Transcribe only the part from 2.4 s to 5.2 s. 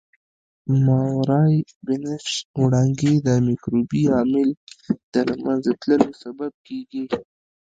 وړانګې د مکروبي عامل د